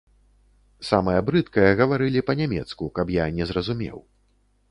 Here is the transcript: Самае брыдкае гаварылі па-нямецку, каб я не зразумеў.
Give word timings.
Самае 0.89 1.17
брыдкае 1.27 1.67
гаварылі 1.81 2.25
па-нямецку, 2.31 2.89
каб 2.97 3.07
я 3.19 3.25
не 3.39 3.43
зразумеў. 3.51 3.97